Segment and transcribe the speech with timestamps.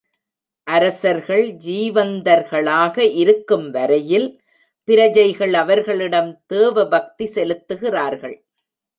[0.67, 4.41] அரசர்கள் ஜீவந்தர்களாக இருக்கும் வரையில்
[4.83, 8.35] பிரஜைகள் அவர்களிடம் தேவபக்தி செலுத்துகிறார்கள்.